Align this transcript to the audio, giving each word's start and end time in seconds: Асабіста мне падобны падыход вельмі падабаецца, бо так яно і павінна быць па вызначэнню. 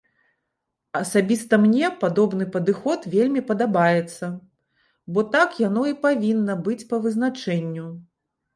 Асабіста 1.01 1.53
мне 1.65 1.91
падобны 2.03 2.47
падыход 2.55 3.05
вельмі 3.17 3.41
падабаецца, 3.51 4.25
бо 5.13 5.19
так 5.39 5.49
яно 5.67 5.83
і 5.93 5.97
павінна 6.09 6.53
быць 6.67 6.83
па 6.95 7.05
вызначэнню. 7.09 7.87